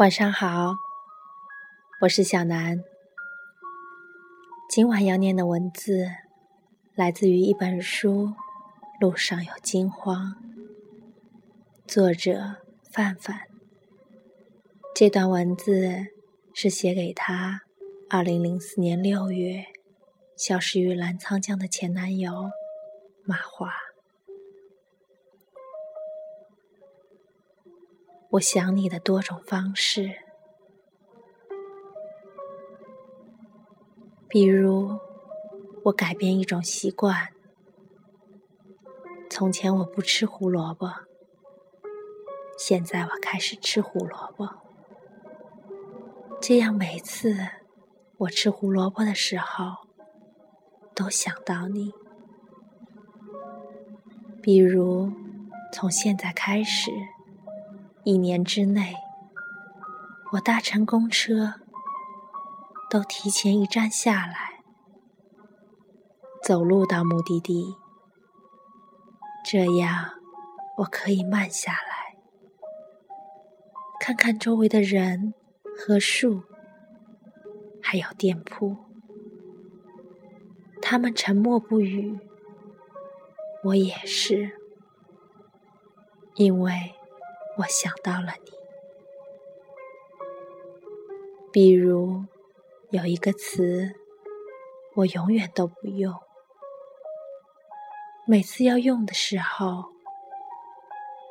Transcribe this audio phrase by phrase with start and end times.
[0.00, 0.76] 晚上好，
[2.00, 2.82] 我是小南。
[4.70, 6.08] 今晚要念的文字
[6.94, 8.28] 来自于一本书
[8.98, 10.36] 《路上有惊慌》，
[11.86, 12.56] 作者
[12.90, 13.42] 范范。
[14.94, 16.06] 这段文字
[16.54, 17.60] 是写给他
[18.08, 19.66] 二零零四年六月
[20.34, 22.48] 消失于澜沧江的前男友
[23.26, 23.89] 马华。
[28.30, 30.08] 我想你的多种方式，
[34.28, 35.00] 比如
[35.86, 37.30] 我改变一种习惯。
[39.28, 40.88] 从前我不吃胡萝卜，
[42.56, 44.48] 现在我开始吃胡萝卜。
[46.40, 47.36] 这样每次
[48.18, 49.88] 我吃胡萝卜的时候，
[50.94, 51.92] 都想到你。
[54.40, 55.10] 比如
[55.72, 56.92] 从现在开始。
[58.02, 58.96] 一年之内，
[60.32, 61.60] 我搭乘公车
[62.88, 64.62] 都提前一站下来，
[66.42, 67.76] 走路到目的地，
[69.44, 70.12] 这样
[70.78, 72.16] 我可以慢下来，
[74.00, 75.34] 看看周围的人
[75.76, 76.42] 和树，
[77.82, 78.78] 还有店铺，
[80.80, 82.18] 他们沉默不语，
[83.64, 84.58] 我也是，
[86.36, 86.94] 因为。
[87.56, 88.52] 我想到了你，
[91.52, 92.24] 比如
[92.90, 93.94] 有一个词，
[94.94, 96.14] 我永远都不用，
[98.26, 99.84] 每次要用的时候，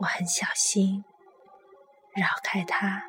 [0.00, 1.02] 我很小心
[2.14, 3.04] 绕开它，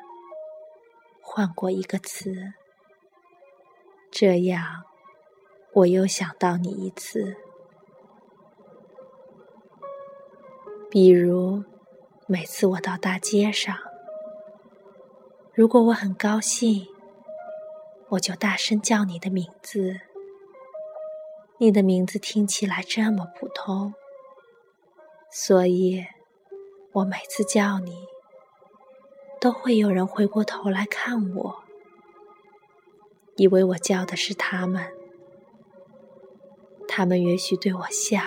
[1.20, 2.54] 换过一个词，
[4.10, 4.84] 这样
[5.74, 7.36] 我又想到你一次，
[10.88, 11.64] 比如。
[12.32, 13.76] 每次我到大街上，
[15.52, 16.86] 如果我很高兴，
[18.10, 19.98] 我就大声叫你的名字。
[21.58, 23.94] 你的名字听起来这么普通，
[25.32, 26.06] 所以
[26.92, 28.06] 我每次叫你，
[29.40, 31.64] 都会有人回过头来看我，
[33.34, 34.92] 以为我叫的是他们。
[36.86, 38.20] 他们也许对我笑，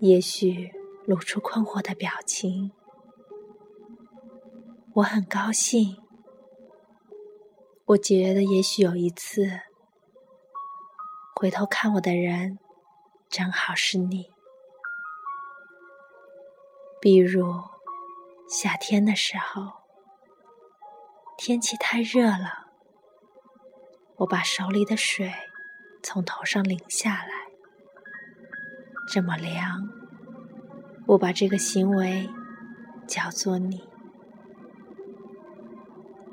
[0.00, 0.75] 也许。
[1.06, 2.72] 露出困惑的表情，
[4.94, 6.02] 我很高兴。
[7.84, 9.60] 我觉得也许有一次，
[11.36, 12.58] 回头看我的人，
[13.28, 14.32] 正好是你。
[17.00, 17.46] 比如
[18.48, 19.70] 夏天的时候，
[21.38, 22.66] 天气太热了，
[24.16, 25.32] 我把手里的水
[26.02, 27.46] 从头上淋下来，
[29.08, 30.05] 这么凉。
[31.06, 32.28] 我把这个行为
[33.06, 33.88] 叫做你，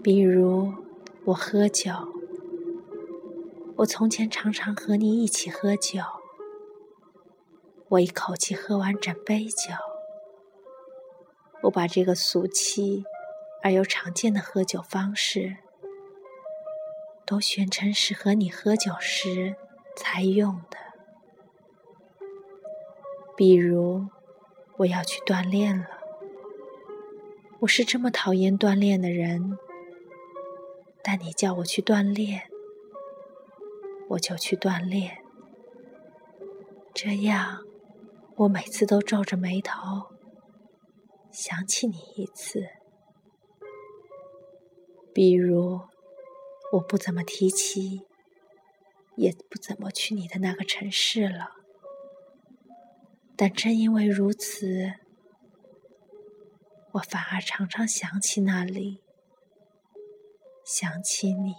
[0.01, 0.73] 比如
[1.25, 1.91] 我喝酒，
[3.75, 6.01] 我从前常常和你一起喝酒，
[7.89, 9.75] 我一口气喝完整杯酒。
[11.62, 13.06] 我把这个俗气
[13.62, 15.57] 而又常见的喝酒方式，
[17.28, 19.56] 都选成是和你喝酒时
[19.95, 20.78] 才用的，
[23.38, 24.07] 比如。
[24.78, 25.88] 我要去锻炼了。
[27.59, 29.57] 我是这么讨厌锻炼的人，
[31.01, 32.50] 但你叫我去锻炼，
[34.09, 35.23] 我就去锻炼。
[36.94, 37.62] 这样，
[38.35, 39.78] 我每次都皱着眉头
[41.31, 42.67] 想起你一次。
[45.13, 45.79] 比如，
[46.73, 48.01] 我不怎么提起，
[49.16, 51.51] 也不怎么去你的那个城市了。
[53.35, 54.94] 但正因为如此，
[56.91, 59.01] 我反而常常想起那里，
[60.63, 61.55] 想起你。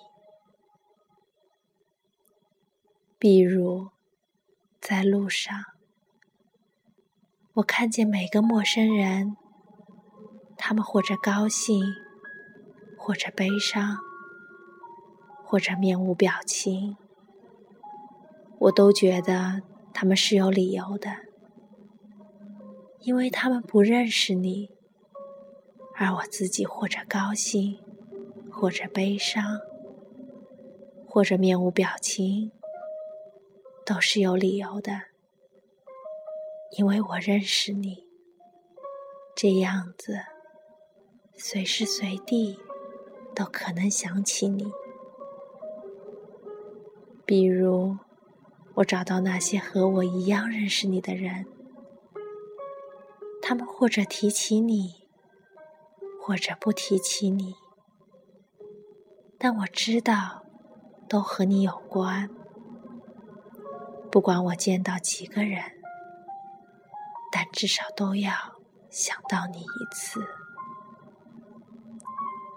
[3.19, 3.89] 比如，
[4.81, 5.65] 在路上，
[7.55, 9.37] 我看见每个陌生人，
[10.57, 11.83] 他们或者高兴，
[12.97, 13.99] 或者悲伤，
[15.45, 16.97] 或者面无表情，
[18.59, 19.63] 我都觉得
[19.93, 21.34] 他们是有理由的。
[23.05, 24.71] 因为他们不认识你，
[25.95, 27.79] 而我自己或者高兴，
[28.51, 29.61] 或者悲伤，
[31.07, 32.51] 或者面无表情，
[33.85, 35.03] 都是有理由的。
[36.79, 38.07] 因为我认识你，
[39.37, 40.21] 这样子，
[41.37, 42.59] 随时随地
[43.35, 44.73] 都可能想起你。
[47.27, 47.99] 比如，
[48.77, 51.45] 我找到那些和我一样认识你的人。
[53.47, 55.07] 他们或者提起你，
[56.19, 57.55] 或者不提起你，
[59.39, 60.47] 但我知道
[61.07, 62.31] 都和你有关。
[64.11, 65.63] 不管我见到几个人，
[67.31, 68.33] 但至少都要
[68.89, 70.27] 想到你一次。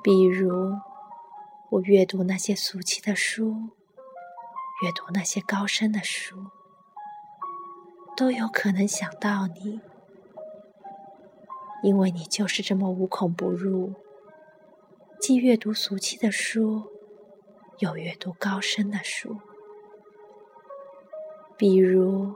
[0.01, 0.77] 比如，
[1.71, 3.71] 我阅读那些俗气的书，
[4.81, 6.45] 阅读那些高深的书，
[8.15, 9.81] 都有可能想到你，
[11.83, 13.94] 因为你就是这么无孔不入，
[15.19, 16.83] 既阅读俗气的书，
[17.79, 19.38] 又阅读高深的书。
[21.57, 22.33] 比如，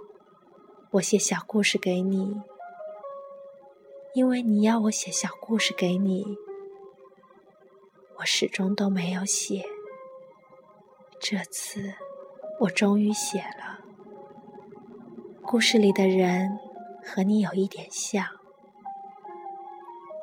[0.92, 2.42] 我写小故事给你，
[4.14, 6.38] 因为你要我写小故事给你，
[8.18, 9.64] 我始终都没有写。
[11.20, 11.94] 这次，
[12.62, 13.80] 我终于写了。
[15.44, 16.60] 故事里的人
[17.04, 18.26] 和你有一点像，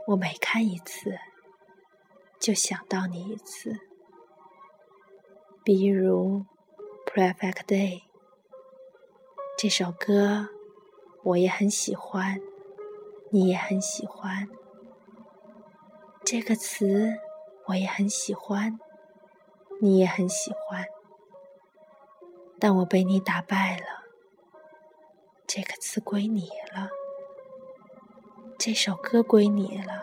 [0.08, 1.19] 我每看一次，
[2.40, 3.78] 就想到你一次。
[5.62, 6.46] 比如，
[7.12, 7.99] 《Perfect Day》。
[9.58, 10.49] 这首歌
[11.25, 12.40] 我也很喜欢，
[13.31, 14.49] 你也很喜欢。
[16.25, 17.19] 这个词
[17.66, 18.81] 我也很喜欢，
[19.78, 20.87] 你也很喜欢。
[22.58, 23.84] 但我被你打败了。
[25.46, 26.88] 这个词归你了，
[28.58, 29.98] 这首歌归你了。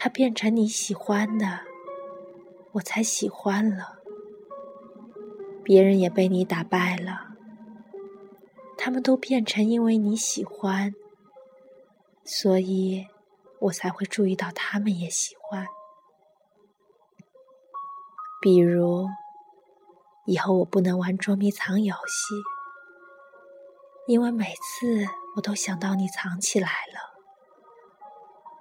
[0.00, 1.60] 它变成你喜欢的，
[2.72, 3.98] 我才喜欢了。
[5.64, 7.34] 别人也被你打败了，
[8.78, 10.94] 他们都变成因为你喜欢，
[12.24, 13.08] 所以
[13.58, 15.66] 我才会注意到他们也喜欢。
[18.40, 19.08] 比如，
[20.26, 22.34] 以后我不能玩捉迷藏游戏，
[24.06, 25.04] 因为每次
[25.34, 27.17] 我都想到你藏起来了，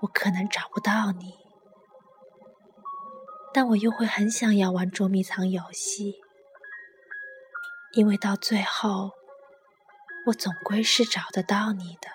[0.01, 1.33] 我可能找不到你，
[3.53, 6.21] 但我又会很想要玩捉迷藏游戏。
[7.93, 9.11] 因为到最后，
[10.27, 12.09] 我总归是找得到你的。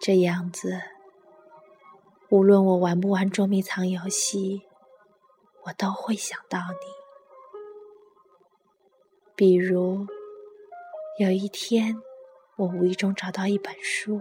[0.00, 0.82] 这样子，
[2.28, 4.62] 无论我玩不玩捉迷藏游戏，
[5.64, 6.86] 我都会想到你。
[9.34, 10.06] 比如，
[11.18, 12.02] 有一天，
[12.56, 14.20] 我无意中找到一本书，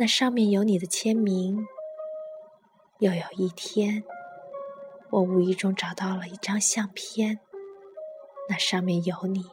[0.00, 1.66] 那上面有你的签名；
[3.00, 4.04] 又有一天，
[5.10, 7.40] 我无意中找到了一张相片。
[8.48, 9.44] 那上面有你，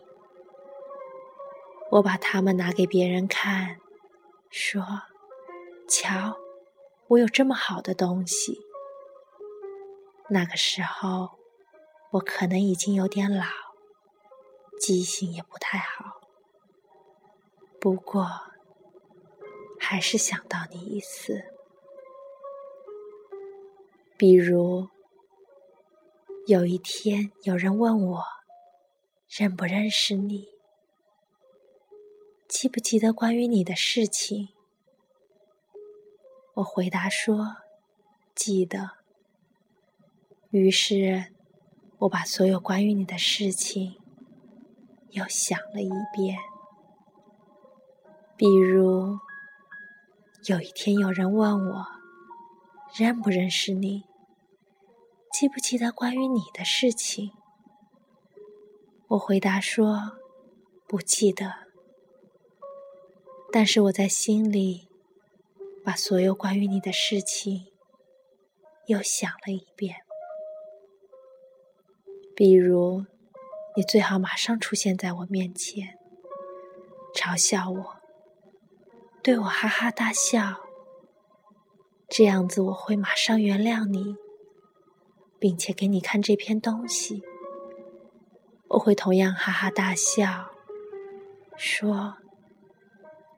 [1.90, 3.80] 我把它们拿给别人看，
[4.52, 4.84] 说
[5.90, 6.38] ：“瞧，
[7.08, 8.62] 我有这么好的东西。”
[10.30, 11.32] 那个时候，
[12.12, 13.46] 我可能已经有点老，
[14.80, 16.22] 记性也不太好，
[17.82, 18.30] 不过
[19.80, 21.44] 还是想到你一次。
[24.18, 24.88] 比如，
[26.48, 28.24] 有一天有人问我。
[29.27, 30.48] 认不认识你？
[32.48, 34.50] 记不记得关于你的事情？
[36.54, 37.57] 我回答说
[38.33, 38.92] ：“记得。”
[40.51, 41.33] 于是，
[41.98, 43.98] 我把所有关于你的事情
[45.10, 46.38] 又想了一遍。
[48.38, 49.19] 比如，
[50.48, 51.88] 有一天有人问我
[52.96, 54.04] ：“认不认识你？
[55.32, 57.32] 记不记得关于你的事情？”
[59.10, 60.20] 我回答说
[60.88, 61.52] ：“不记得。”
[63.52, 64.88] 但是我在心里
[65.84, 67.66] 把所有关于你的事情
[68.86, 69.96] 又想了一遍。
[72.36, 73.06] 比如，
[73.75, 75.98] 你最好马上出现在我面前，
[77.16, 77.95] 嘲笑我，
[79.25, 80.55] 对我哈哈大笑，
[82.08, 84.15] 这样子我会马上原谅你，
[85.39, 87.24] 并且给你看这篇东西。
[88.67, 90.51] 我会同样哈哈大笑，
[91.58, 92.17] 说：“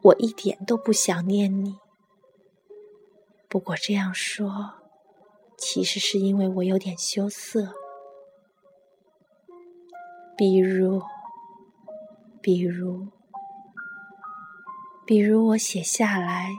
[0.04, 1.78] 我一点都不想念你。”
[3.48, 4.74] 不过这样说，
[5.58, 7.74] 其实是因为我有点羞涩。
[10.36, 11.02] 比如，
[12.42, 13.08] 比如，
[15.08, 16.50] 比如我写下来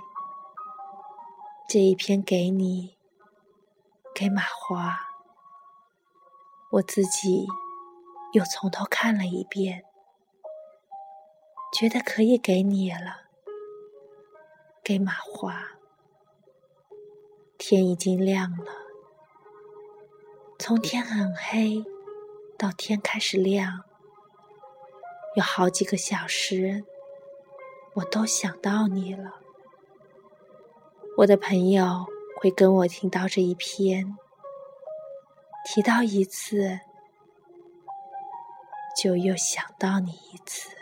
[1.68, 2.96] 这一篇给你，
[4.14, 4.98] 给马华，
[6.70, 7.46] 我自己。
[8.32, 9.84] 又从头看了一遍，
[11.72, 13.22] 觉得可以给你了，
[14.82, 15.62] 给马华。
[17.56, 18.72] 天已经亮了，
[20.58, 21.84] 从天很黑
[22.58, 23.84] 到天开始亮，
[25.36, 26.84] 有好几个小时，
[27.94, 29.40] 我都想到你了。
[31.16, 32.06] 我的朋友
[32.40, 34.16] 会跟我听到这一篇，
[35.66, 36.78] 提到一次，
[38.96, 40.77] 就又想到你一次。